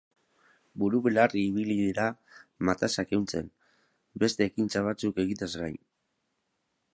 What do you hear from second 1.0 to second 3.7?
belarri ibili dira matazak ehuntzen,